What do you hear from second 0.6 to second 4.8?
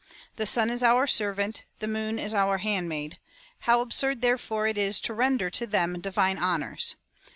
is our servant; the moon is our handmaid. How absurd, therefore, it